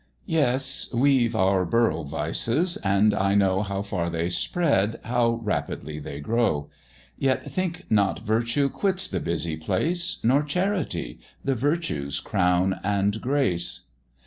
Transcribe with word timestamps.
YES! 0.25 0.89
we've 0.91 1.35
our 1.35 1.63
Borough 1.63 2.01
vices, 2.01 2.75
and 2.77 3.13
I 3.13 3.35
know 3.35 3.61
How 3.61 3.83
far 3.83 4.09
they 4.09 4.29
spread, 4.29 4.99
how 5.03 5.33
rapidly 5.43 5.99
they 5.99 6.19
grow; 6.19 6.71
Yet 7.19 7.51
think 7.51 7.83
not 7.91 8.17
virtue 8.25 8.67
quits 8.67 9.07
the 9.07 9.19
busy 9.19 9.57
place, 9.57 10.17
Nor 10.23 10.41
charity, 10.41 11.19
the 11.45 11.53
virtues 11.53 12.19
crown 12.19 12.79
and 12.83 13.21
grace. 13.21 13.81